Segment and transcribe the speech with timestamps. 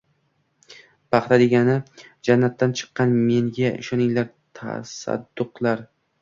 [1.15, 1.75] Paxta degani
[2.29, 5.87] jannatdan chiqqan, menga ishoninglar, tasadduqlar.